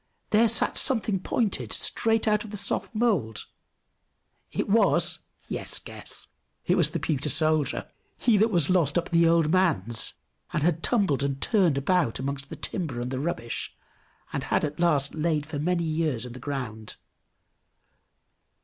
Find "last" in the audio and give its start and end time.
14.79-15.13